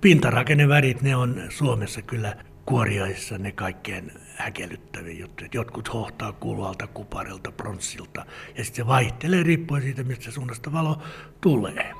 [0.00, 5.50] Pintarakennevärit, ne on Suomessa kyllä kuoriaissa ne kaikkein häkellyttäviä juttuja.
[5.54, 8.26] Jotkut hohtaa kulvalta, kuparilta, pronssilta
[8.56, 11.02] ja sitten se vaihtelee riippuen siitä, mistä suunnasta valo
[11.40, 11.94] tulee.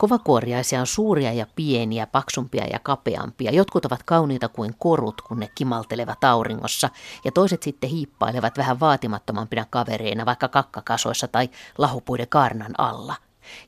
[0.00, 3.50] Kovakuoriaisia on suuria ja pieniä, paksumpia ja kapeampia.
[3.50, 6.90] Jotkut ovat kauniita kuin korut, kun ne kimaltelevat auringossa,
[7.24, 13.14] ja toiset sitten hiippailevat vähän vaatimattomampina kavereina, vaikka kakkakasoissa tai lahupuiden karnan alla.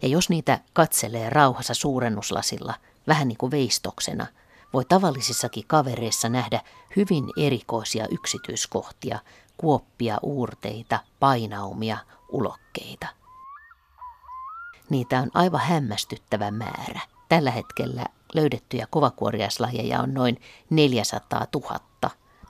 [0.03, 2.75] Ja jos niitä katselee rauhassa suurennuslasilla,
[3.07, 4.27] vähän niin kuin veistoksena,
[4.73, 6.61] voi tavallisissakin kavereissa nähdä
[6.97, 9.19] hyvin erikoisia yksityiskohtia,
[9.57, 13.22] kuoppia, uurteita, painaumia, ulokkeita.
[14.93, 17.01] Niitä on aivan hämmästyttävä määrä.
[17.29, 21.81] Tällä hetkellä löydettyjä kovakuoriaislajeja on noin 400 000,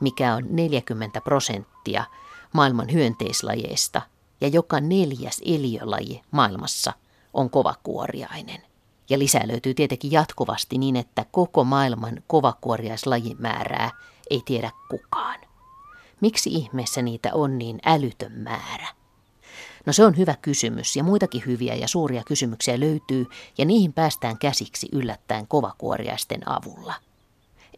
[0.01, 2.05] mikä on 40 prosenttia
[2.53, 4.03] maailman hyönteislajeista,
[4.41, 6.93] ja joka neljäs eliölaji maailmassa
[7.35, 8.63] on kovakuoriainen.
[9.11, 13.91] Ja lisää löytyy tietenkin jatkuvasti niin, että koko maailman kovakuoriaislajimäärää
[14.31, 15.41] ei tiedä kukaan.
[16.21, 19.02] Miksi ihmeessä niitä on niin älytön määrä?
[19.87, 23.27] No se on hyvä kysymys ja muitakin hyviä ja suuria kysymyksiä löytyy
[23.59, 26.95] ja niihin päästään käsiksi yllättäen kovakuoriaisten avulla.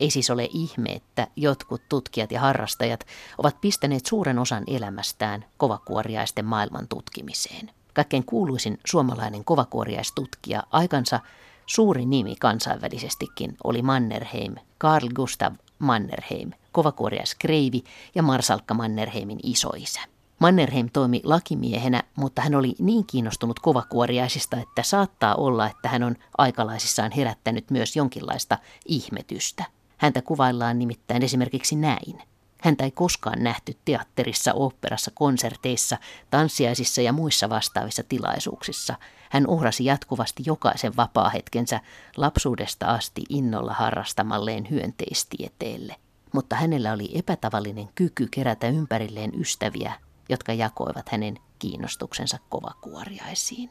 [0.00, 3.06] Ei siis ole ihme, että jotkut tutkijat ja harrastajat
[3.38, 7.70] ovat pistäneet suuren osan elämästään kovakuoriaisten maailman tutkimiseen.
[7.94, 11.20] Kaikkein kuuluisin suomalainen kovakuoriaistutkija aikansa
[11.66, 20.13] suuri nimi kansainvälisestikin oli Mannerheim, Carl Gustav Mannerheim, kovakuoriaiskreivi ja Marsalkka Mannerheimin isoisä.
[20.38, 26.16] Mannerheim toimi lakimiehenä, mutta hän oli niin kiinnostunut kovakuoriaisista, että saattaa olla, että hän on
[26.38, 29.64] aikalaisissaan herättänyt myös jonkinlaista ihmetystä.
[29.98, 32.22] Häntä kuvaillaan nimittäin esimerkiksi näin.
[32.62, 35.98] Häntä ei koskaan nähty teatterissa, oopperassa, konserteissa,
[36.30, 38.94] tanssiaisissa ja muissa vastaavissa tilaisuuksissa.
[39.30, 41.80] Hän uhrasi jatkuvasti jokaisen vapaa-hetkensä
[42.16, 45.97] lapsuudesta asti innolla harrastamalleen hyönteistieteelle.
[46.32, 49.92] Mutta hänellä oli epätavallinen kyky kerätä ympärilleen ystäviä,
[50.28, 53.70] jotka jakoivat hänen kiinnostuksensa kovakuoriaisiin.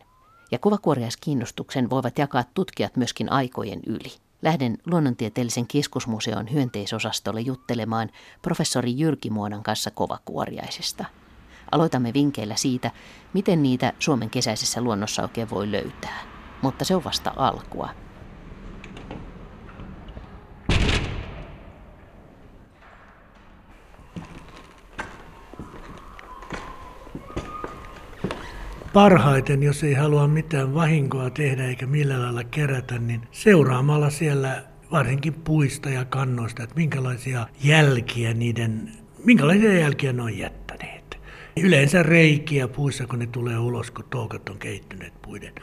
[0.51, 4.13] Ja kovakuoriaiskiinnostuksen voivat jakaa tutkijat myöskin aikojen yli.
[4.41, 8.09] Lähden luonnontieteellisen keskusmuseon hyönteisosastolle juttelemaan
[8.41, 11.05] professori Jyrki Muonan kanssa kovakuoriaisesta.
[11.71, 12.91] Aloitamme vinkeillä siitä,
[13.33, 16.19] miten niitä Suomen kesäisessä luonnossa oikein voi löytää.
[16.61, 17.89] Mutta se on vasta alkua.
[28.93, 35.33] Parhaiten, jos ei halua mitään vahinkoa tehdä eikä millä lailla kerätä, niin seuraamalla siellä varsinkin
[35.33, 38.91] puista ja kannoista, että minkälaisia jälkiä niiden,
[39.25, 41.17] minkälaisia jälkiä ne on jättäneet.
[41.57, 45.53] Yleensä reikiä puissa, kun ne tulee ulos, kun toukat on kehittyneet puiden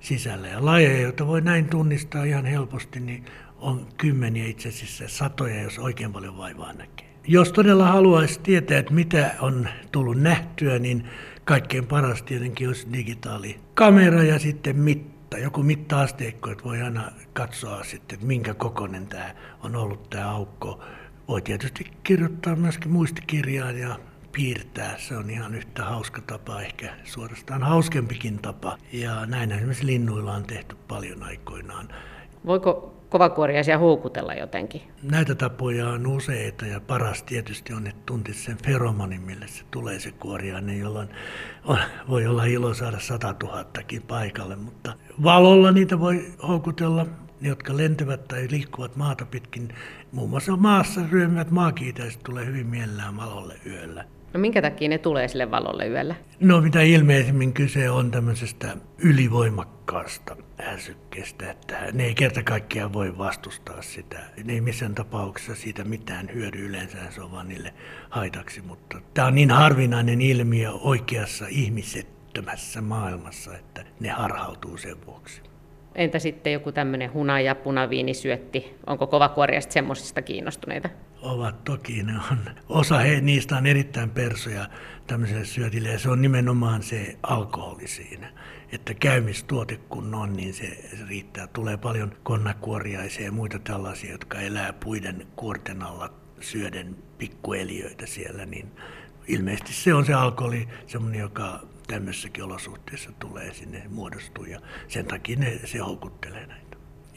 [0.00, 0.48] sisällä.
[0.48, 3.24] Ja lajeja, joita voi näin tunnistaa ihan helposti, niin
[3.58, 7.08] on kymmeniä itse asiassa satoja, jos oikein paljon vaivaa näkee.
[7.26, 11.04] Jos todella haluaisi tietää, että mitä on tullut nähtyä, niin
[11.48, 18.14] kaikkein paras tietenkin olisi digitaalikamera ja sitten mitta, joku mitta-asteikko, että voi aina katsoa sitten,
[18.14, 20.84] että minkä kokoinen tämä on ollut tämä aukko.
[21.28, 23.98] Voi tietysti kirjoittaa myöskin muistikirjaan ja
[24.32, 24.98] piirtää.
[24.98, 28.78] Se on ihan yhtä hauska tapa, ehkä suorastaan hauskempikin tapa.
[28.92, 31.88] Ja näin esimerkiksi linnuilla on tehty paljon aikoinaan.
[32.48, 34.82] Voiko kovakuoriaisia houkutella jotenkin?
[35.02, 40.00] Näitä tapoja on useita ja paras tietysti on, että tuntisi sen feromonin, millä se tulee
[40.00, 41.08] se kuoriainen, jolloin
[41.64, 41.78] on,
[42.08, 44.92] voi olla ilo saada sata tuhattakin paikalle, mutta
[45.22, 47.06] valolla niitä voi houkutella
[47.40, 49.68] jotka lentävät tai liikkuvat maata pitkin,
[50.12, 54.04] muun muassa maassa ryömivät maakiitäiset tulee hyvin mielellään valolle yöllä.
[54.34, 56.14] No minkä takia ne tulee sille valolle yöllä?
[56.40, 63.82] No mitä ilmeisemmin kyse on tämmöisestä ylivoimakkaasta ärsykkeestä, että ne ei kerta kaikkiaan voi vastustaa
[63.82, 64.18] sitä.
[64.44, 67.74] Ne ei missään tapauksessa siitä mitään hyödy yleensä, se on vaan niille
[68.10, 75.42] haitaksi, mutta tämä on niin harvinainen ilmiö oikeassa ihmisettömässä maailmassa, että ne harhautuu sen vuoksi.
[75.94, 78.74] Entä sitten joku tämmöinen huna- ja punaviinisyötti?
[78.86, 80.88] Onko kovakuoriasta semmoisista kiinnostuneita?
[81.22, 82.38] Ovat toki, ne on.
[82.68, 84.68] Osa he, niistä on erittäin persoja
[85.06, 88.32] tämmöiselle syötille ja se on nimenomaan se alkoholi siinä.
[88.72, 91.46] Että käymistuote kun on, niin se, riittää.
[91.46, 98.72] Tulee paljon konnakuoriaisia ja muita tällaisia, jotka elää puiden kuorten alla syöden pikkueliöitä siellä, niin
[99.26, 105.38] ilmeisesti se on se alkoholi, semmoinen, joka tämmöisessäkin olosuhteissa tulee sinne muodostuu ja sen takia
[105.38, 106.67] ne, se houkuttelee näitä.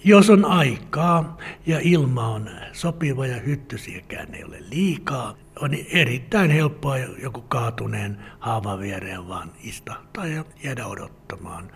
[0.04, 6.98] Jos on aikaa ja ilma on sopiva ja hyttysiäkään ei ole liikaa, on erittäin helppoa
[6.98, 11.72] joku kaatuneen haavan viereen vaan istahtaa ja jäädä odottamaan.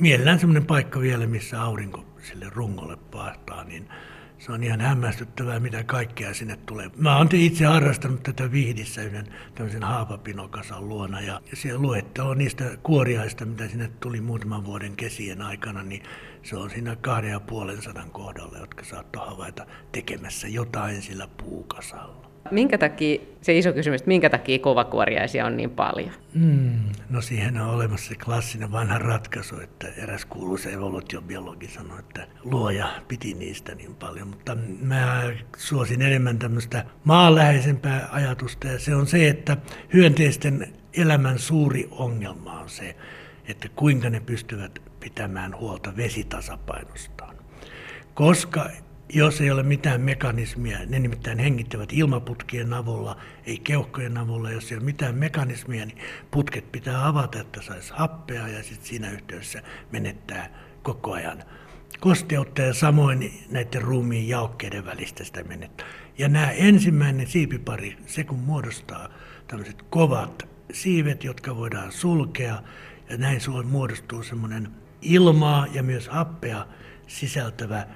[0.00, 3.88] Mielellään sellainen paikka vielä, missä aurinko sille rungolle paahtaa, niin
[4.42, 6.90] se on ihan hämmästyttävää, mitä kaikkea sinne tulee.
[6.96, 13.44] Mä oon itse harrastanut tätä Vihdissä yhden tämmöisen haapapinokasan luona ja se luettelo niistä kuoriaista,
[13.44, 16.02] mitä sinne tuli muutaman vuoden kesien aikana, niin
[16.42, 22.31] se on siinä kahden ja puolen sadan kohdalla, jotka saattoi havaita tekemässä jotain sillä puukasalla.
[22.50, 26.12] Minkä takia, se iso kysymys, että minkä takia kovakuoriaisia on niin paljon?
[26.34, 26.78] Mm,
[27.10, 32.88] no siihen on olemassa se klassinen vanha ratkaisu, että eräs kuuluisa evoluutiobiologi sanoi, että luoja
[33.08, 35.22] piti niistä niin paljon, mutta mä
[35.56, 39.56] suosin enemmän tämmöistä maanläheisempää ajatusta ja se on se, että
[39.92, 42.96] hyönteisten elämän suuri ongelma on se,
[43.48, 47.36] että kuinka ne pystyvät pitämään huolta vesitasapainostaan.
[48.14, 48.70] Koska
[49.14, 53.16] jos ei ole mitään mekanismia, ne nimittäin hengittävät ilmaputkien avulla,
[53.46, 55.98] ei keuhkojen avulla, jos ei ole mitään mekanismia, niin
[56.30, 60.50] putket pitää avata, että saisi happea ja sitten siinä yhteydessä menettää
[60.82, 61.42] koko ajan
[62.00, 65.86] kosteutta ja samoin näiden ruumiin jaokkeiden välistä sitä menettää.
[66.18, 69.08] Ja nämä ensimmäinen siipipari, se kun muodostaa
[69.46, 72.62] tämmöiset kovat siivet, jotka voidaan sulkea,
[73.10, 74.68] ja näin muodostuu semmoinen
[75.02, 76.66] ilmaa ja myös happea
[77.06, 77.86] sisältävä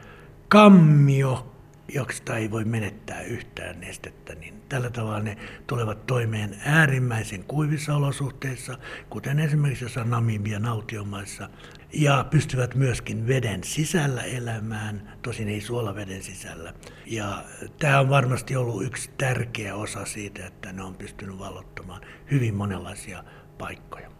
[0.48, 1.52] kammio,
[1.88, 8.78] josta ei voi menettää yhtään nestettä, niin tällä tavalla ne tulevat toimeen äärimmäisen kuivissa olosuhteissa,
[9.10, 11.48] kuten esimerkiksi jossain Namibia nautiomaissa,
[11.92, 16.74] ja pystyvät myöskin veden sisällä elämään, tosin ei suolaveden sisällä.
[17.06, 17.44] Ja
[17.78, 22.00] tämä on varmasti ollut yksi tärkeä osa siitä, että ne on pystynyt vallottamaan
[22.30, 23.24] hyvin monenlaisia
[23.58, 24.10] paikkoja.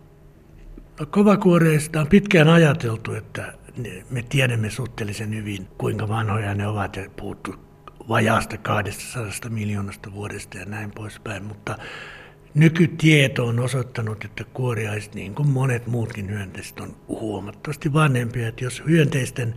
[1.11, 3.55] Kovakuoreista on pitkään ajateltu, että
[4.11, 7.55] me tiedämme suhteellisen hyvin, kuinka vanhoja ne ovat ja puhuttu
[8.09, 11.79] vajaasta 200 miljoonasta vuodesta ja näin poispäin, mutta
[12.55, 18.49] nykytieto on osoittanut, että kuoriaiset, niin kuin monet muutkin hyönteiset, on huomattavasti vanhempia.
[18.49, 19.55] Että jos hyönteisten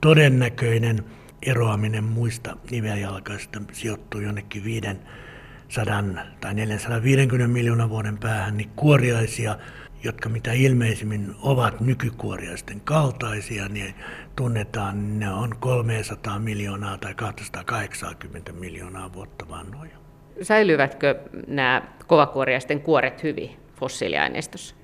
[0.00, 1.04] todennäköinen
[1.42, 6.04] eroaminen muista niveljalkaisista sijoittuu jonnekin 500
[6.40, 9.58] tai 450 miljoonan vuoden päähän, niin kuoriaisia
[10.04, 13.94] jotka mitä ilmeisimmin ovat nykykuoriaisten kaltaisia, niin
[14.36, 19.96] tunnetaan, ne on 300 miljoonaa tai 280 miljoonaa vuotta vanhoja.
[20.42, 24.74] Säilyvätkö nämä kovakuoriaisten kuoret hyvin fossiiliaineistossa?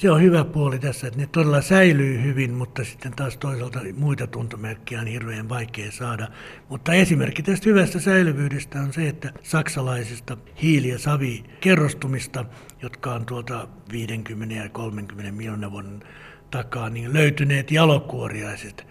[0.00, 4.26] Se on hyvä puoli tässä, että ne todella säilyy hyvin, mutta sitten taas toisaalta muita
[4.26, 6.28] tuntomerkkiä on hirveän vaikea saada.
[6.68, 12.44] Mutta esimerkki tästä hyvästä säilyvyydestä on se, että saksalaisista hiili- ja savikerrostumista,
[12.82, 16.02] jotka on tuolta 50 ja 30 miljoonan vuoden
[16.50, 18.86] takaa, niin löytyneet jalokuoriaiset,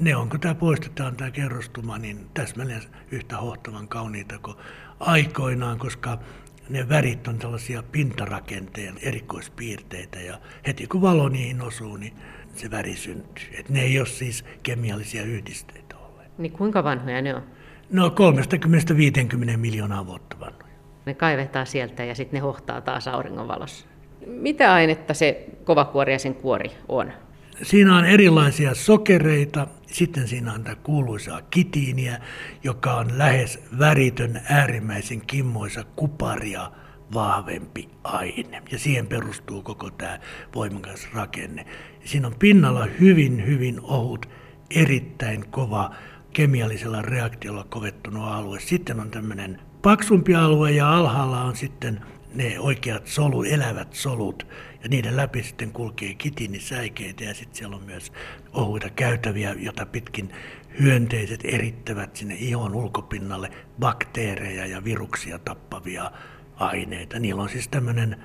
[0.00, 4.56] ne on, kun tämä poistetaan tämä kerrostuma, niin täsmälleen yhtä hohtavan kauniita kuin
[5.00, 6.18] aikoinaan, koska
[6.68, 12.12] ne värit on tällaisia pintarakenteen erikoispiirteitä ja heti kun valo niihin osuu, niin
[12.54, 13.44] se väri syntyy.
[13.58, 16.38] Et ne ei ole siis kemiallisia yhdisteitä olleet.
[16.38, 17.42] Niin kuinka vanhoja ne on?
[17.90, 20.76] No 30-50 miljoonaa vuotta vanhoja.
[21.06, 23.86] Ne kaivetaan sieltä ja sitten ne hohtaa taas auringonvalossa.
[24.26, 27.12] Mitä ainetta se kovakuoriaisen kuori on?
[27.62, 32.20] Siinä on erilaisia sokereita, sitten siinä on tämä kuuluisaa kitiiniä,
[32.64, 36.70] joka on lähes väritön, äärimmäisen kimmoisa kuparia
[37.14, 38.62] vahvempi aine.
[38.72, 40.18] Ja siihen perustuu koko tämä
[40.54, 41.66] voimakas rakenne.
[42.04, 44.28] Siinä on pinnalla hyvin, hyvin ohut,
[44.70, 45.94] erittäin kova
[46.32, 48.60] kemiallisella reaktiolla kovettunut alue.
[48.60, 52.00] Sitten on tämmöinen paksumpi alue ja alhaalla on sitten
[52.36, 54.46] ne oikeat solu, elävät solut,
[54.82, 58.12] ja niiden läpi sitten kulkee kitiinisäikeitä ja sitten siellä on myös
[58.52, 60.32] ohuita käytäviä, jota pitkin
[60.80, 63.50] hyönteiset erittävät sinne ihon ulkopinnalle
[63.80, 66.10] bakteereja ja viruksia tappavia
[66.56, 67.18] aineita.
[67.18, 68.16] Niillä on siis tämmöinen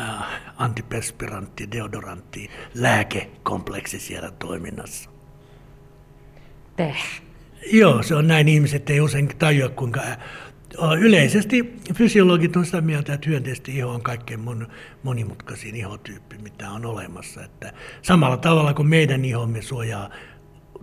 [0.00, 0.24] äh,
[0.56, 5.10] antiperspirantti, deodorantti, lääkekompleksi siellä toiminnassa.
[6.76, 7.22] Täh.
[7.72, 8.48] Joo, se on näin.
[8.48, 10.00] Ihmiset ei usein tajua, kuinka
[10.98, 14.68] Yleisesti fysiologit on sitä mieltä, että hyönteisten iho on kaikkein mon,
[15.02, 17.44] monimutkaisin ihotyyppi, mitä on olemassa.
[17.44, 17.72] Että
[18.02, 20.10] samalla tavalla kuin meidän ihomme suojaa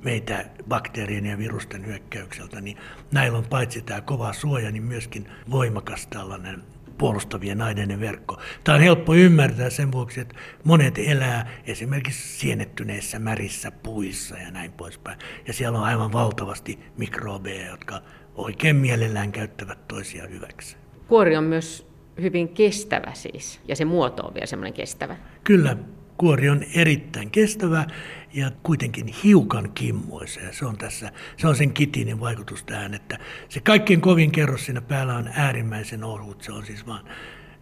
[0.03, 2.77] meitä bakteerien ja virusten hyökkäykseltä, niin
[3.11, 6.63] näillä on paitsi tämä kova suoja, niin myöskin voimakas tällainen
[6.97, 8.39] puolustavien aineiden verkko.
[8.63, 14.71] Tämä on helppo ymmärtää sen vuoksi, että monet elää esimerkiksi sienettyneissä märissä puissa ja näin
[14.71, 15.19] poispäin.
[15.47, 18.01] Ja siellä on aivan valtavasti mikrobeja, jotka
[18.35, 20.77] oikein mielellään käyttävät toisia hyväksi.
[21.07, 21.87] Kuori on myös
[22.21, 25.17] hyvin kestävä siis, ja se muoto on vielä semmoinen kestävä.
[25.43, 25.77] Kyllä,
[26.17, 27.85] kuori on erittäin kestävä
[28.33, 30.39] ja kuitenkin hiukan kimmoisa.
[30.39, 33.17] Ja se on, tässä, se on sen kitinin vaikutus tähän, että
[33.49, 36.43] se kaikkein kovin kerros siinä päällä on äärimmäisen ohut.
[36.43, 37.05] Se on siis vain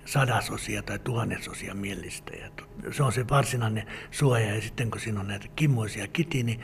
[0.06, 2.32] sadasosia tai tuhannesosia millistä.
[2.34, 2.50] Ja
[2.92, 6.60] se on se varsinainen suoja ja sitten kun siinä on näitä kimmoisia kitini,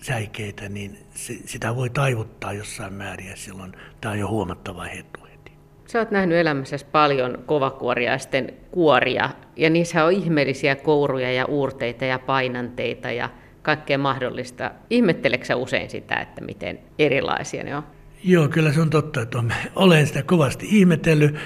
[0.00, 5.20] säikeitä, niin se, sitä voi taivuttaa jossain määrin ja silloin tämä on jo huomattava etu
[5.30, 5.52] heti.
[5.86, 12.18] Sä oot nähnyt elämässäsi paljon kovakuoriaisten kuoria ja niissä on ihmeellisiä kouruja ja uurteita ja
[12.18, 13.30] painanteita ja
[13.62, 14.70] kaikkea mahdollista.
[14.90, 17.82] Ihmetteleksä usein sitä, että miten erilaisia ne on?
[18.24, 19.38] Joo, kyllä se on totta, että
[19.76, 21.36] olen sitä kovasti ihmetellyt,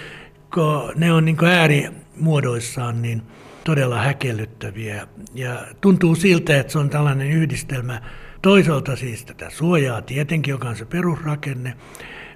[0.54, 3.22] kun ne on niin äärimuodoissaan niin
[3.64, 5.06] todella häkellyttäviä.
[5.34, 8.00] Ja tuntuu siltä, että se on tällainen yhdistelmä
[8.42, 11.76] toisaalta siis tätä suojaa tietenkin, joka on se perusrakenne,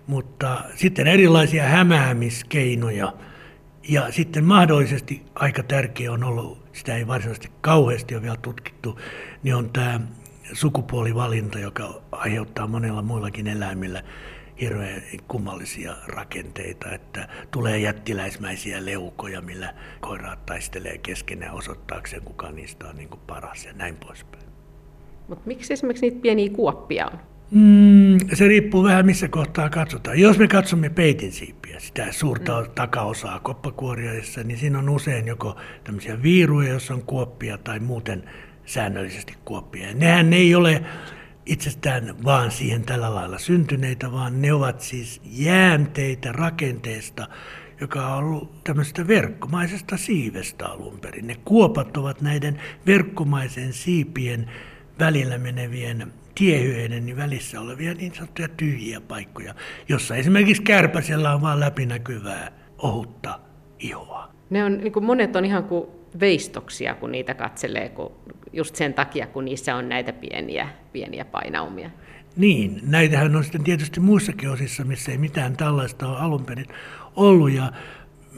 [0.06, 3.12] mutta sitten erilaisia hämäämiskeinoja.
[3.88, 9.00] Ja sitten mahdollisesti aika tärkeä on ollut, sitä ei varsinaisesti kauheasti ole vielä tutkittu,
[9.42, 10.00] niin on tämä
[10.52, 14.02] sukupuolivalinta, joka aiheuttaa monella muillakin eläimillä
[14.60, 22.96] hirveän kummallisia rakenteita, että tulee jättiläismäisiä leukoja, millä koiraat taistelee keskenään osoittaakseen, kuka niistä on
[22.96, 24.45] niin paras ja näin poispäin.
[25.28, 27.18] Mutta miksi esimerkiksi niitä pieniä kuoppia on?
[27.50, 30.18] Mm, se riippuu vähän missä kohtaa katsotaan.
[30.18, 32.70] Jos me katsomme peitin siipiä, sitä suurta mm.
[32.74, 38.24] takaosaa koppakuoriaissa, niin siinä on usein joko tämmöisiä viiruja, joissa on kuoppia tai muuten
[38.64, 39.88] säännöllisesti kuoppia.
[39.88, 40.82] Ja nehän ei ole
[41.46, 47.28] itsestään vaan siihen tällä lailla syntyneitä, vaan ne ovat siis jäänteitä rakenteesta,
[47.80, 51.26] joka on ollut tämmöistä verkkomaisesta siivestä alun perin.
[51.26, 54.50] Ne kuopat ovat näiden verkkomaisen siipien
[54.98, 59.54] välillä menevien tiehyöiden niin välissä olevia niin sanottuja tyhjiä paikkoja,
[59.88, 63.40] jossa esimerkiksi kärpäsellä on vain läpinäkyvää ohutta
[63.78, 64.28] ihoa.
[64.50, 65.86] Ne on, niin kuin monet on ihan kuin
[66.20, 68.12] veistoksia, kun niitä katselee, kun
[68.52, 71.90] just sen takia, kun niissä on näitä pieniä, pieniä painaumia.
[72.36, 76.66] Niin, näitähän on sitten tietysti muissakin osissa, missä ei mitään tällaista ole alun perin
[77.16, 77.50] ollut.
[77.50, 77.72] Ja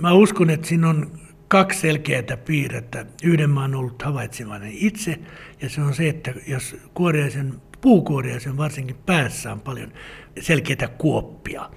[0.00, 1.10] mä uskon, että siinä on
[1.48, 3.06] kaksi selkeää piirrettä.
[3.22, 5.18] Yhden mä oon ollut havaitsevainen itse,
[5.62, 9.92] ja se on se, että jos kuoriaisen, puukuoriaisen varsinkin päässä on paljon
[10.40, 11.70] selkeitä kuoppia,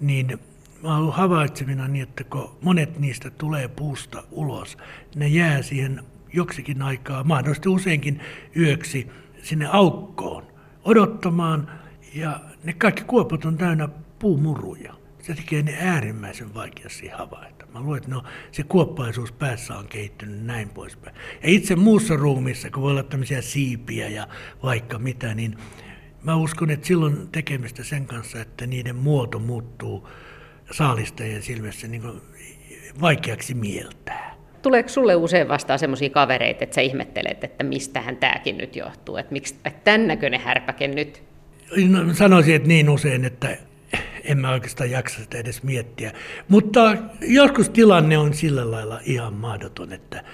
[0.00, 0.38] niin
[0.82, 4.78] mä oon ollut havaitsevina niin, että kun monet niistä tulee puusta ulos,
[5.16, 8.20] ne jää siihen joksikin aikaa, mahdollisesti useinkin
[8.56, 9.06] yöksi,
[9.42, 10.46] sinne aukkoon
[10.84, 11.70] odottamaan,
[12.14, 15.05] ja ne kaikki kuopot on täynnä puumuruja.
[15.26, 17.66] Se tekee ne äärimmäisen vaikeasti havaita.
[17.74, 21.16] Mä luulen, että no, se kuoppaisuus päässä on kehittynyt näin poispäin.
[21.42, 24.28] Ja itse muussa ruumissa, kun voi olla tämmöisiä siipiä ja
[24.62, 25.56] vaikka mitä, niin
[26.22, 30.08] mä uskon, että silloin tekemistä sen kanssa, että niiden muoto muuttuu
[30.70, 32.02] saalistajien silmissä niin
[33.00, 34.34] vaikeaksi mieltää.
[34.62, 39.32] Tuleeko sulle usein vastaan sellaisia kavereita, että sä ihmettelet, että mistähän tämäkin nyt johtuu, että
[39.32, 41.22] miksi että tämän näköinen härpäke nyt?
[41.88, 43.56] No, sanoisin, että niin usein, että
[44.26, 46.12] en mä oikeastaan jaksa sitä edes miettiä.
[46.48, 50.24] Mutta joskus tilanne on sillä lailla ihan mahdoton, että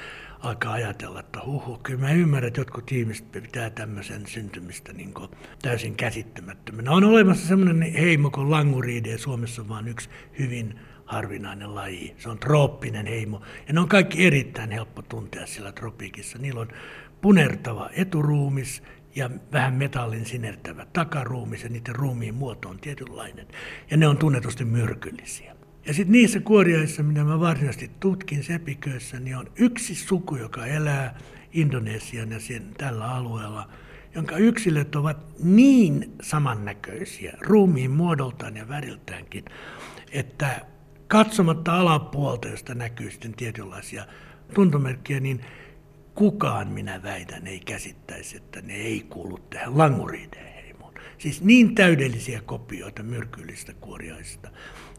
[0.40, 5.14] alkaa ajatella, että huhu, kyllä mä ymmärrän, että jotkut ihmiset pitää tämmöisen syntymistä niin
[5.62, 6.90] täysin käsittämättömänä.
[6.90, 10.08] On olemassa semmoinen heimo kuin languriide ja Suomessa on vain yksi
[10.38, 12.14] hyvin harvinainen laji.
[12.18, 16.38] Se on trooppinen heimo ja ne on kaikki erittäin helppo tuntea siellä tropiikissa.
[16.38, 16.68] Niillä on
[17.20, 18.82] punertava eturuumis
[19.14, 23.46] ja vähän metallin sinertävä takaruumis ja niiden ruumiin muoto on tietynlainen.
[23.90, 25.56] Ja ne on tunnetusti myrkyllisiä.
[25.86, 31.18] Ja sitten niissä kuoriaissa, mitä mä varsinaisesti tutkin sepiköissä, niin on yksi suku, joka elää
[31.52, 33.68] Indonesian ja sen tällä alueella,
[34.14, 39.44] jonka yksilöt ovat niin samannäköisiä ruumiin muodoltaan ja väriltäänkin,
[40.12, 40.60] että
[41.08, 44.06] katsomatta alapuolta, josta näkyy sitten tietynlaisia
[44.54, 45.40] tuntomerkkejä, niin
[46.14, 50.94] kukaan minä väitän ei käsittäisi, että ne ei kuulu tähän languriideen heimoon.
[51.18, 54.48] Siis niin täydellisiä kopioita myrkyllistä kuoriaista,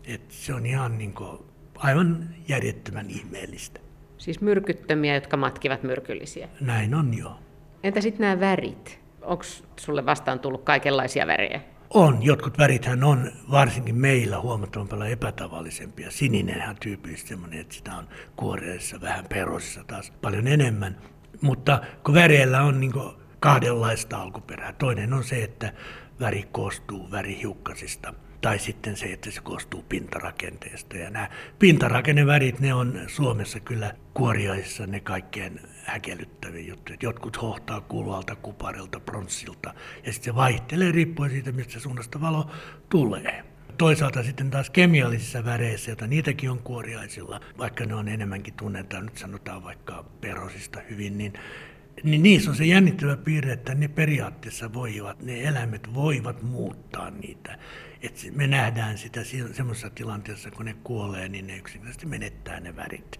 [0.04, 1.38] että se on ihan niin kuin
[1.76, 3.80] aivan järjettömän ihmeellistä.
[4.18, 6.50] Siis myrkyttömiä, jotka matkivat myrkyllisiä?
[6.62, 7.40] Näin on jo.
[7.84, 9.00] Entä sitten nämä värit?
[9.22, 9.44] Onko
[9.80, 11.62] sulle vastaan tullut kaikenlaisia värejä?
[11.94, 12.24] On.
[12.24, 16.12] Jotkut värithän on varsinkin meillä huomattavan paljon epätavallisempia.
[16.12, 20.98] Sininenhän tyypillisesti sellainen, että sitä on kuoreessa vähän perosissa taas paljon enemmän.
[21.42, 22.94] Mutta kun väreillä on niin
[23.40, 24.74] kahdenlaista alkuperää.
[24.74, 25.74] Toinen on se, että
[26.20, 30.98] väri koostuu värihiukkasista tai sitten se, että se koostuu pintarakenteesta.
[30.98, 36.98] Ja nämä pintarakennevärit, ne on Suomessa kyllä kuoriaisissa ne kaikkein häkellyttäviä juttuja.
[37.02, 39.74] Jotkut hohtaa kulvalta, kuparilta, pronssilta
[40.06, 42.52] ja sitten se vaihtelee riippuen siitä, mistä suunnasta valo
[42.90, 43.44] tulee.
[43.78, 49.18] Toisaalta sitten taas kemiallisissa väreissä, joita niitäkin on kuoriaisilla, vaikka ne on enemmänkin tunnetaan, nyt
[49.18, 51.34] sanotaan vaikka perosista hyvin, niin
[52.04, 57.58] niin niissä on se jännittävä piirre, että ne periaatteessa voivat, ne eläimet voivat muuttaa niitä.
[58.04, 59.22] Et me nähdään sitä
[59.54, 63.20] semmoisessa tilanteessa, kun ne kuolee, niin ne yksinkertaisesti menettää ne värit.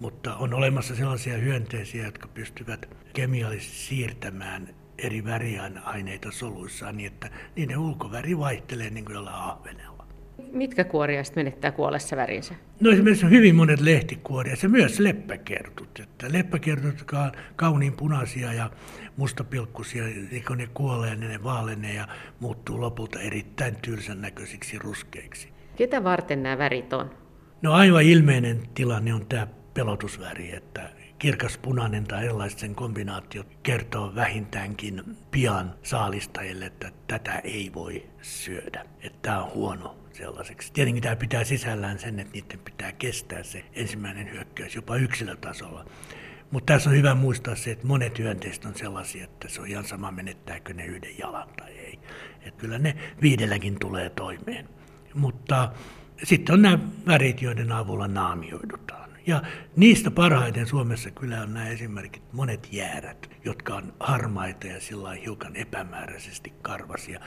[0.00, 7.78] Mutta on olemassa sellaisia hyönteisiä, jotka pystyvät kemiallisesti siirtämään eri väriaineita soluissaan niin, että niiden
[7.78, 9.89] ulkoväri vaihtelee niin kuin jollain ahvenella.
[10.52, 12.54] Mitkä kuoriaiset menettää kuollessa värinsä?
[12.80, 16.00] No esimerkiksi hyvin monet lehtikuoriaiset ja myös leppäkertut.
[16.02, 18.70] Että leppäkertut, jotka on kauniin punaisia ja
[19.16, 22.08] mustapilkkuisia, niin kun ne kuolee, niin ne vaalenee ja
[22.40, 25.48] muuttuu lopulta erittäin tylsän näköisiksi ruskeiksi.
[25.76, 27.10] Ketä varten nämä värit on?
[27.62, 35.02] No aivan ilmeinen tilanne on tämä pelotusväri, että kirkas punainen tai erilaisten kombinaatio kertoo vähintäänkin
[35.30, 40.72] pian saalistajille, että tätä ei voi syödä, että tämä on huono sellaiseksi.
[40.72, 45.84] Tietenkin tämä pitää sisällään sen, että niiden pitää kestää se ensimmäinen hyökkäys jopa yksilötasolla.
[46.50, 49.84] Mutta tässä on hyvä muistaa se, että monet hyönteiset on sellaisia, että se on ihan
[49.84, 51.98] sama menettääkö ne yhden jalan tai ei.
[52.42, 54.68] Että kyllä ne viidelläkin tulee toimeen.
[55.14, 55.72] Mutta
[56.22, 59.10] sitten on nämä värit, joiden avulla naamioidutaan.
[59.26, 59.42] Ja
[59.76, 65.56] niistä parhaiten Suomessa kyllä on nämä esimerkit monet jäärät, jotka on harmaita ja sillä hiukan
[65.56, 67.20] epämääräisesti karvasia.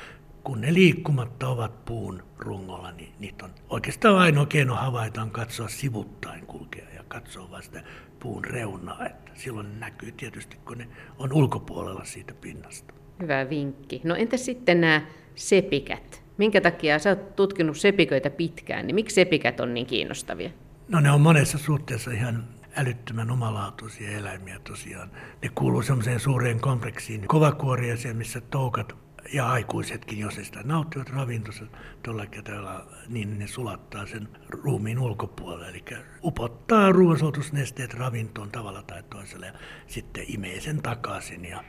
[0.44, 5.68] Kun ne liikkumatta ovat puun rungolla, niin niitä on oikeastaan ainoa keino havaita on katsoa
[5.68, 7.80] sivuttain kulkea ja katsoa vasta
[8.20, 9.06] puun reunaa.
[9.06, 12.94] Että silloin ne näkyy tietysti, kun ne on ulkopuolella siitä pinnasta.
[13.22, 14.02] Hyvä vinkki.
[14.04, 15.02] No entä sitten nämä
[15.36, 16.24] sepikät?
[16.38, 20.50] Minkä takia sä oot tutkinut sepiköitä pitkään, niin miksi sepikät on niin kiinnostavia?
[20.88, 22.44] No ne on monessa suhteessa ihan
[22.76, 25.12] älyttömän omalaatuisia eläimiä tosiaan.
[25.42, 29.03] Ne kuuluu semmoiseen suureen kompleksiin kovakuoriaiseen, missä toukat
[29.34, 31.66] ja aikuisetkin, jos ne sitä nauttivat ravintonsa
[32.04, 35.70] tuolla tavalla, niin ne sulattaa sen ruumiin ulkopuolelle.
[35.70, 35.84] Eli
[36.24, 39.54] upottaa ruoansulutusnesteet ravintoon tavalla tai toisella ja
[39.88, 41.46] sitten imee sen takaisin.
[41.46, 41.64] Ja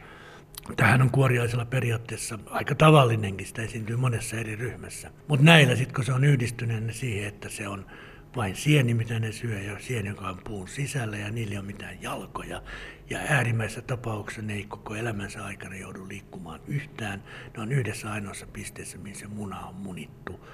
[0.77, 5.11] Tähän on kuoriaisella periaatteessa aika tavallinenkin, sitä esiintyy monessa eri ryhmässä.
[5.29, 7.87] Mutta näillä sitten, kun se on yhdistyneen siihen, että se on
[8.37, 11.67] vain sieni, mitä ne syö, ja sieni, joka on puun sisällä, ja niillä ei ole
[11.67, 12.63] mitään jalkoja.
[13.11, 17.23] Ja äärimmäisessä tapauksessa ne ei koko elämänsä aikana joudu liikkumaan yhtään.
[17.57, 20.47] Ne on yhdessä ainoassa pisteessä, missä se muna on munittu.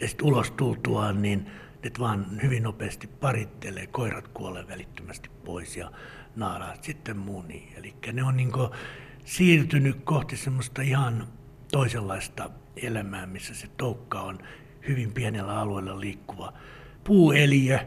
[0.00, 1.46] Ja sitten ulos tultuaan, niin
[1.84, 5.92] ne vaan hyvin nopeasti parittelee, koirat kuolee välittömästi pois ja
[6.36, 7.72] naaraat sitten munii.
[7.76, 8.52] Eli ne on niin
[9.24, 11.28] siirtynyt kohti semmoista ihan
[11.72, 14.38] toisenlaista elämää, missä se toukka on
[14.88, 16.52] hyvin pienellä alueella liikkuva
[17.08, 17.78] puueliö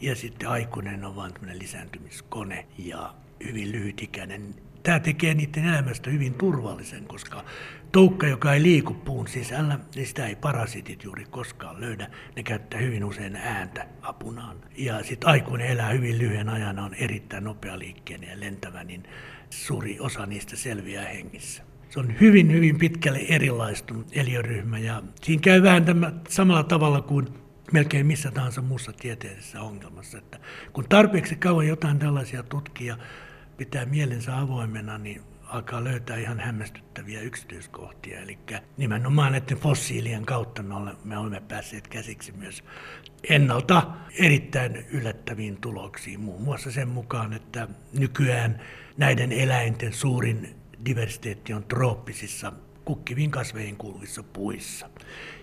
[0.00, 4.54] ja sitten aikuinen on vain tämmöinen lisääntymiskone ja hyvin lyhytikäinen.
[4.82, 7.44] Tämä tekee niiden elämästä hyvin turvallisen, koska
[7.92, 12.10] toukka, joka ei liiku puun sisällä, niin sitä ei parasitit juuri koskaan löydä.
[12.36, 14.56] Ne käyttää hyvin usein ääntä apunaan.
[14.76, 19.02] Ja sitten aikuinen elää hyvin lyhyen ajan, on erittäin nopea liikkeinen ja lentävä, niin
[19.50, 21.62] suuri osa niistä selviää hengissä.
[21.90, 27.45] Se on hyvin, hyvin pitkälle erilaistunut eliöryhmä ja siinä käy vähän tämä samalla tavalla kuin
[27.72, 30.18] melkein missä tahansa muussa tieteellisessä ongelmassa.
[30.18, 30.38] Että
[30.72, 32.98] kun tarpeeksi kauan jotain tällaisia tutkia
[33.56, 38.20] pitää mielensä avoimena, niin alkaa löytää ihan hämmästyttäviä yksityiskohtia.
[38.20, 38.38] Eli
[38.76, 42.64] nimenomaan näiden fossiilien kautta me olemme, me olemme päässeet käsiksi myös
[43.28, 46.20] ennalta erittäin yllättäviin tuloksiin.
[46.20, 48.60] Muun muassa sen mukaan, että nykyään
[48.96, 52.52] näiden eläinten suurin diversiteetti on trooppisissa
[52.86, 54.90] kukkiviin kasveihin kuuluvissa puissa.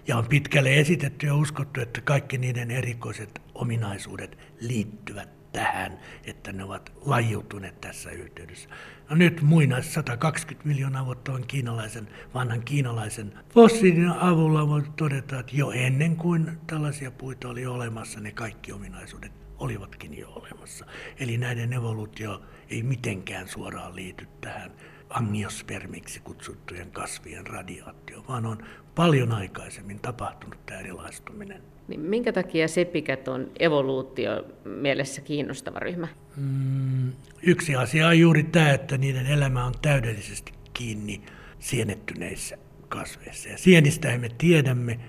[0.07, 6.63] Ja on pitkälle esitetty ja uskottu, että kaikki niiden erikoiset ominaisuudet liittyvät tähän, että ne
[6.63, 8.69] ovat lajiutuneet tässä yhteydessä.
[9.09, 15.51] No nyt muinais 120 miljoonaa vuotta on kiinalaisen, vanhan kiinalaisen fossiilin avulla voi todeta, että
[15.55, 20.85] jo ennen kuin tällaisia puita oli olemassa, ne kaikki ominaisuudet olivatkin jo olemassa.
[21.19, 24.71] Eli näiden evoluutio ei mitenkään suoraan liity tähän
[25.13, 28.57] angiospermiksi kutsuttujen kasvien radiaatio, vaan on
[28.95, 31.61] paljon aikaisemmin tapahtunut tämä erilaistuminen.
[31.87, 36.07] Niin minkä takia sepikät on evoluutio mielessä kiinnostava ryhmä?
[36.37, 41.21] Mm, yksi asia on juuri tämä, että niiden elämä on täydellisesti kiinni
[41.59, 42.57] sienettyneissä
[42.89, 43.49] kasveissa.
[43.49, 44.99] Ja sienistä me tiedämme,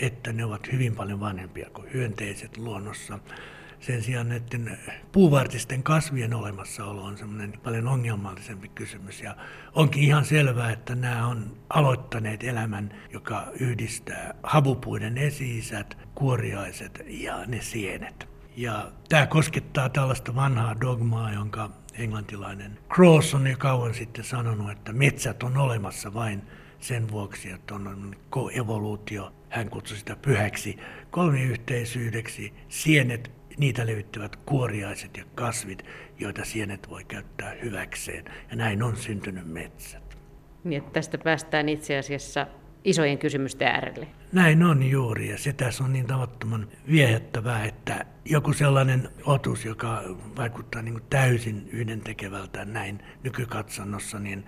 [0.00, 3.18] että ne ovat hyvin paljon vanhempia kuin hyönteiset luonnossa.
[3.82, 4.78] Sen sijaan näiden
[5.12, 9.20] puuvartisten kasvien olemassaolo on semmoinen paljon ongelmallisempi kysymys.
[9.20, 9.36] Ja
[9.74, 17.60] onkin ihan selvää, että nämä on aloittaneet elämän, joka yhdistää havupuiden esi-isät, kuoriaiset ja ne
[17.60, 18.28] sienet.
[18.56, 24.92] Ja tämä koskettaa tällaista vanhaa dogmaa, jonka englantilainen Cross on jo kauan sitten sanonut, että
[24.92, 26.42] metsät on olemassa vain
[26.80, 30.78] sen vuoksi, että on koevoluutio, hän kutsui sitä pyhäksi
[31.10, 35.84] kolmiyhteisyydeksi, sienet, niitä levittävät kuoriaiset ja kasvit,
[36.18, 38.24] joita sienet voi käyttää hyväkseen.
[38.50, 40.18] Ja näin on syntynyt metsät.
[40.64, 42.46] Niin, että tästä päästään itse asiassa
[42.84, 44.06] isojen kysymysten äärelle.
[44.32, 50.02] Näin on juuri, ja se tässä on niin tavattoman viehättävää, että joku sellainen otus, joka
[50.36, 54.44] vaikuttaa niin täysin yhdentekevältä näin nykykatsannossa, niin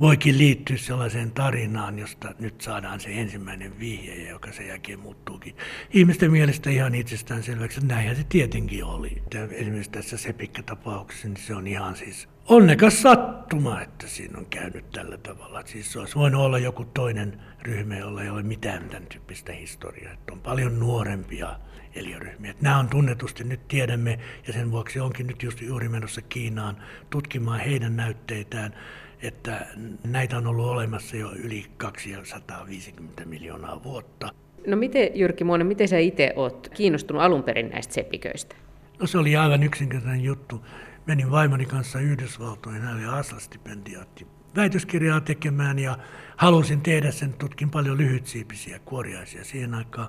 [0.00, 5.56] voikin liittyä sellaiseen tarinaan, josta nyt saadaan se ensimmäinen vihje, joka sen jälkeen muuttuukin
[5.90, 9.22] ihmisten mielestä ihan itsestään selväksi, että näinhän se tietenkin oli.
[9.50, 15.18] Esimerkiksi tässä Sepikkä-tapauksessa niin se on ihan siis onnekas sattuma, että siinä on käynyt tällä
[15.18, 15.62] tavalla.
[15.66, 20.12] Siis se olisi voinut olla joku toinen ryhmä, jolla ei ole mitään tämän tyyppistä historiaa.
[20.12, 21.56] Että on paljon nuorempia
[21.94, 22.54] eliöryhmiä.
[22.60, 26.76] Nämä on tunnetusti, nyt tiedämme, ja sen vuoksi onkin nyt just juuri menossa Kiinaan
[27.10, 28.74] tutkimaan heidän näytteitään
[29.22, 29.66] että
[30.04, 34.28] näitä on ollut olemassa jo yli 250 miljoonaa vuotta.
[34.66, 38.56] No miten Jyrki Muonen, miten sä itse oot kiinnostunut alun perin näistä sepiköistä?
[39.00, 40.66] No se oli aivan yksinkertainen juttu.
[41.06, 44.26] Menin vaimoni kanssa Yhdysvaltoihin, hän oli Asla-stipendiaatti
[44.56, 45.98] väitöskirjaa tekemään ja
[46.36, 50.08] halusin tehdä sen, tutkin paljon lyhytsiipisiä kuoriaisia siihen aikaan.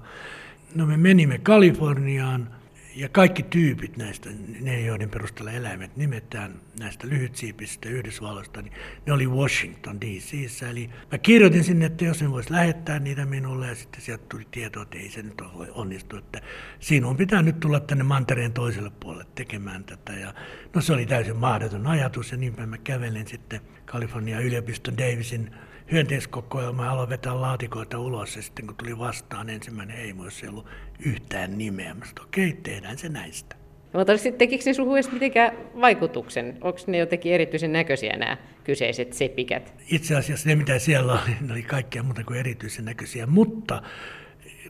[0.75, 2.56] No me menimme Kaliforniaan,
[2.97, 4.29] ja kaikki tyypit näistä,
[4.60, 8.73] ne joiden perusteella eläimet nimetään näistä lyhytsiipisistä Yhdysvalloista, niin
[9.05, 10.33] ne oli Washington DC.
[10.69, 14.47] Eli mä kirjoitin sinne, että jos ne voisi lähettää niitä minulle, ja sitten sieltä tuli
[14.51, 16.41] tieto, että ei se nyt ole onnistu, että
[16.79, 20.13] sinun pitää nyt tulla tänne mantereen toiselle puolelle tekemään tätä.
[20.13, 20.33] Ja,
[20.75, 25.51] no se oli täysin mahdoton ajatus, ja niinpä mä kävelin sitten Kalifornian yliopiston Davisin
[25.91, 30.50] hyönteiskokoelma ja aloin vetää laatikoita ulos ja sitten kun tuli vastaan ensimmäinen heimo, jos ei
[30.50, 30.67] ollut
[31.06, 33.56] yhtään nimeä, mä sanoin, okei, okay, tehdään se näistä.
[33.93, 36.58] Mutta sitten tekikö ne sinuun mitenkään vaikutuksen?
[36.62, 39.73] Onko ne jotenkin erityisen näköisiä nämä kyseiset sepikät?
[39.91, 43.82] Itse asiassa ne, mitä siellä oli, ne oli kaikkea muuta kuin erityisen näköisiä, mutta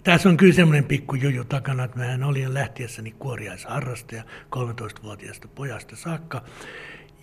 [0.04, 4.24] tässä on kyllä semmoinen pikku juju takana, että mehän olin lähtiessäni kuoriaisharrastaja
[4.56, 6.44] 13-vuotiaasta pojasta saakka.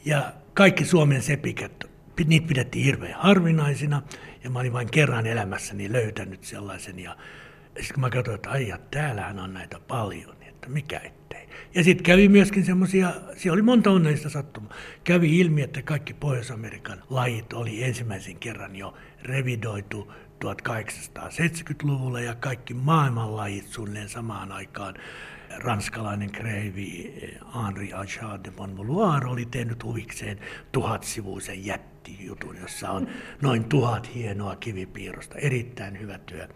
[0.05, 1.94] Ja kaikki Suomen sepikät
[2.27, 4.03] niitä pidettiin hirveän harvinaisina,
[4.44, 7.16] ja mä olin vain kerran elämässäni löytänyt sellaisen, ja
[7.66, 11.48] sitten kun mä katsoin, että aijat, täällähän on näitä paljon, niin että mikä ettei.
[11.74, 14.74] Ja sitten kävi myöskin semmoisia, siellä oli monta onnellista sattumaa.
[15.05, 20.12] Kävi ilmi, että kaikki Pohjois-Amerikan lajit oli ensimmäisen kerran jo revidoitu
[20.44, 24.94] 1870-luvulla ja kaikki maailman lajit suunnilleen samaan aikaan
[25.59, 27.14] ranskalainen kreivi
[27.55, 30.38] Henri Achard de Bonvouloir oli tehnyt huvikseen
[30.73, 33.09] tuhatsivuisen jättijutun, jossa on
[33.43, 35.38] noin tuhat hienoa kivipiirrosta.
[35.38, 36.49] Erittäin hyvä työ.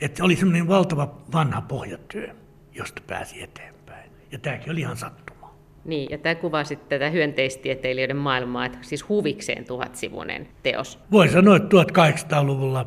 [0.00, 2.34] Että oli semmoinen valtava vanha pohjatyö,
[2.72, 4.10] josta pääsi eteenpäin.
[4.32, 5.54] Ja tämäkin oli ihan sattuma.
[5.84, 10.98] Niin, ja tämä kuvaa sitten tätä hyönteistieteilijöiden maailmaa, että siis huvikseen tuhatsivuinen teos.
[11.10, 12.86] Voi sanoa, että 1800-luvulla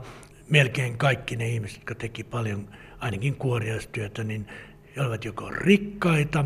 [0.50, 4.48] melkein kaikki ne ihmiset, jotka teki paljon ainakin kuoriaistyötä, niin
[4.96, 6.46] he olivat joko rikkaita,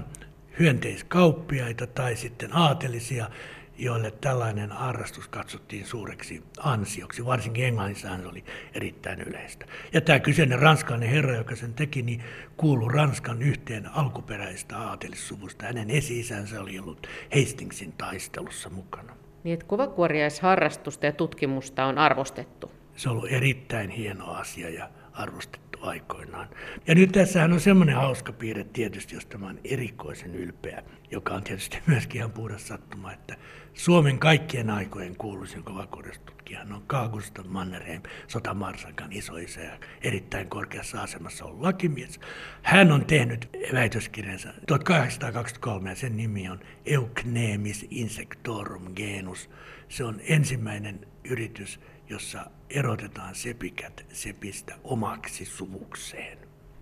[0.60, 3.29] hyönteiskauppiaita tai sitten aatelisia,
[3.77, 7.25] joille tällainen harrastus katsottiin suureksi ansioksi.
[7.25, 9.65] Varsinkin Englannissa se oli erittäin yleistä.
[9.93, 12.23] Ja tämä kyseinen ranskalainen herra, joka sen teki, niin
[12.57, 15.65] kuului Ranskan yhteen alkuperäistä aatelissuvusta.
[15.65, 19.13] Hänen esi-isänsä oli ollut Hastingsin taistelussa mukana.
[19.43, 22.71] Niin, että kovakuoriaisharrastusta ja tutkimusta on arvostettu.
[22.95, 26.47] Se on ollut erittäin hieno asia ja arvostettu aikoinaan.
[26.87, 31.43] Ja nyt tässähän on semmoinen hauska piirre tietysti, jos tämä on erikoisen ylpeä, joka on
[31.43, 33.37] tietysti myöskin ihan puhdas sattuma, että
[33.73, 41.61] Suomen kaikkien aikojen kuuluisin kovakorjastutkijahan on Kaagusta Mannerheim, sotamarsakan isoisä ja erittäin korkeassa asemassa ollut
[41.61, 42.19] lakimies.
[42.63, 49.49] Hän on tehnyt väitöskirjansa 1823 ja sen nimi on Euknemis insectorum genus.
[49.89, 51.79] Se on ensimmäinen yritys
[52.10, 56.38] jossa erotetaan sepikät sepistä omaksi suvukseen.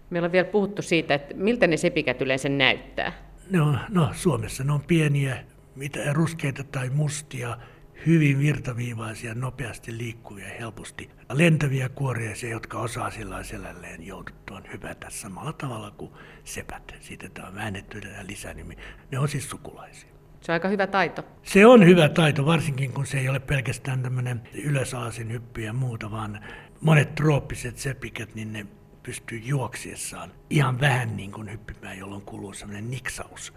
[0.10, 3.14] Meillä on vielä puhuttu siitä, että miltä ne sepikät yleensä näyttää.
[3.50, 5.44] No, no Suomessa ne on pieniä,
[5.76, 7.58] mitä ruskeita tai mustia,
[8.06, 15.92] hyvin virtaviivaisia, nopeasti liikkuvia, helposti lentäviä kuoriaisia, jotka osaa sillä selälleen jouduttuaan hypätä samalla tavalla
[15.92, 16.12] kuin
[16.44, 16.96] sepät.
[17.00, 18.78] Siitä tämä on väännetty lisänimi.
[19.12, 20.15] Ne on siis sukulaisia.
[20.46, 21.24] Se on aika hyvä taito.
[21.44, 26.12] Se on hyvä taito, varsinkin kun se ei ole pelkästään tämmöinen ylösalaisin hyppy ja muuta,
[26.12, 26.40] vaan
[26.82, 28.66] monet trooppiset sepikät, niin ne
[29.04, 33.54] pystyy juoksiessaan ihan vähän niin kuin hyppimään, jolloin kuluu semmoinen niksaus.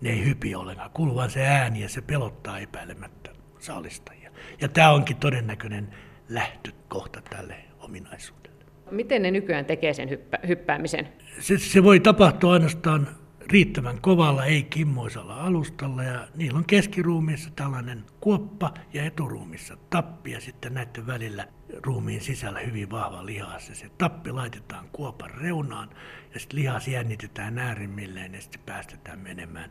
[0.00, 4.30] Ne ei hypi ollenkaan, kuuluu vaan se ääni ja se pelottaa epäilemättä saalistajia.
[4.60, 5.94] Ja tämä onkin todennäköinen
[6.28, 8.64] lähtökohta tälle ominaisuudelle.
[8.90, 11.08] Miten ne nykyään tekee sen hyppä, hyppäämisen?
[11.40, 13.21] Se, se voi tapahtua ainoastaan
[13.52, 20.40] riittävän kovalla, ei kimmoisella alustalla ja niillä on keskiruumiissa tällainen kuoppa ja eturuumissa tappi ja
[20.40, 21.48] sitten näiden välillä
[21.82, 25.90] ruumiin sisällä hyvin vahva lihas ja se tappi laitetaan kuopan reunaan
[26.34, 29.70] ja sitten lihas jännitetään äärimmilleen ja sitten päästetään menemään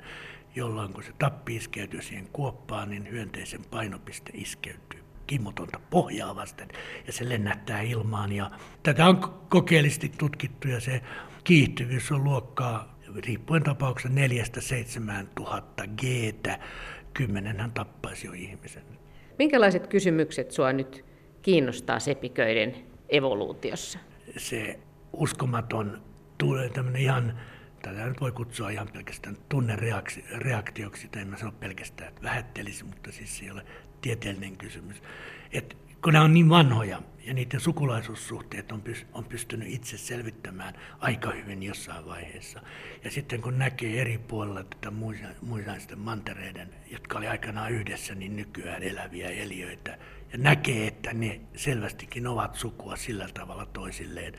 [0.56, 6.67] jolloin kun se tappi iskeytyy siihen kuoppaan, niin hyönteisen painopiste iskeytyy kimmotonta pohjaa vasten
[7.08, 8.32] ja se lennättää ilmaan.
[8.32, 8.52] Ja
[8.84, 11.02] tätä on kokeellisesti tutkittu ja se
[11.44, 14.17] kiihtyvyys on luokkaa riippuen tapauksessa
[15.24, 16.04] 4-7 tuhatta g
[17.13, 18.84] Kymmenenhän tappaisi jo ihmisen.
[19.39, 21.06] Minkälaiset kysymykset sinua nyt
[21.41, 22.76] kiinnostaa sepiköiden
[23.10, 24.00] evoluutiossa?
[24.38, 24.80] Se
[25.13, 26.02] uskomaton,
[26.74, 27.39] tämmöinen ihan
[27.82, 33.12] tätä nyt voi kutsua ihan pelkästään tunnereaktioksi, tai en mä sano pelkästään, että vähättelisi, mutta
[33.12, 33.65] siis se ei ole
[34.02, 35.02] tieteellinen kysymys.
[35.52, 38.83] Et kun nämä on niin vanhoja ja niiden sukulaisuussuhteet on,
[39.13, 42.59] on pystynyt itse selvittämään aika hyvin jossain vaiheessa.
[43.03, 44.91] Ja sitten kun näkee eri puolilla tätä
[45.41, 49.97] muinaisten mantereiden, jotka oli aikanaan yhdessä, niin nykyään eläviä eliöitä,
[50.31, 54.33] ja näkee, että ne selvästikin ovat sukua sillä tavalla toisilleen,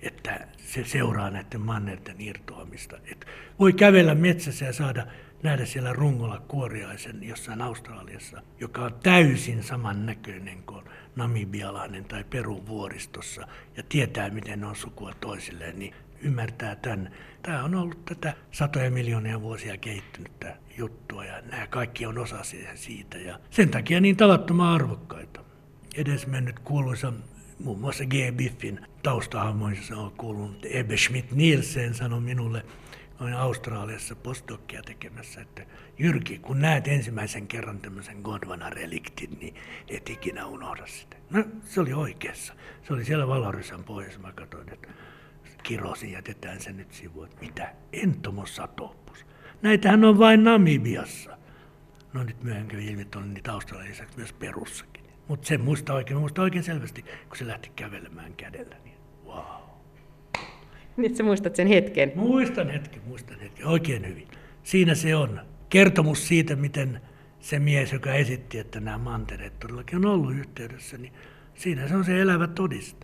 [0.00, 2.96] että se seuraa näiden mannerten irtoamista.
[3.12, 3.26] Et
[3.58, 5.06] voi kävellä metsässä ja saada
[5.42, 10.84] nähdä siellä rungolla kuoriaisen jossain Australiassa, joka on täysin samannäköinen kuin
[11.16, 13.46] namibialainen tai Perun vuoristossa
[13.76, 17.10] ja tietää, miten ne on sukua toisilleen, niin ymmärtää tämän.
[17.42, 22.38] Tämä on ollut tätä satoja miljoonia vuosia kehittynyttä juttua ja nämä kaikki on osa
[22.74, 25.40] siitä ja sen takia niin tavattoman arvokkaita.
[25.96, 27.12] Edesmennyt kuuluisa
[27.58, 28.14] muun muassa G.
[28.36, 32.64] Biffin taustahahmoissa on kuulunut Ebbe Schmidt-Nielsen sanoi minulle,
[33.20, 35.66] olin Australiassa postdokia tekemässä, että
[35.98, 39.54] Jyrki, kun näet ensimmäisen kerran tämmöisen Gondwana-reliktin, niin
[39.88, 41.16] et ikinä unohda sitä.
[41.30, 42.54] No, se oli oikeassa.
[42.82, 44.20] Se oli siellä Valorysan pohjassa.
[44.20, 44.88] Mä katsoin, että
[45.62, 47.28] kirosin, jätetään se nyt sivuun.
[47.40, 47.74] Mitä?
[47.92, 49.26] Entomosatopus.
[49.62, 51.38] Näitähän on vain Namibiassa.
[52.12, 55.04] No nyt myöhemmin kävi ilmi, että on niitä Australian lisäksi myös Perussakin.
[55.28, 58.76] Mutta se muista oikein, muista oikein selvästi, kun se lähti kävelemään kädellä.
[58.84, 58.96] Niin
[59.26, 59.63] wow.
[60.96, 62.12] Nyt sä muistat sen hetken?
[62.14, 64.28] Muistan hetken, muistan hetken, oikein hyvin.
[64.62, 65.40] Siinä se on.
[65.68, 67.00] Kertomus siitä, miten
[67.40, 71.12] se mies, joka esitti, että nämä mantereet todellakin on ollut yhteydessä, niin
[71.54, 73.03] siinä se on se elävä todiste.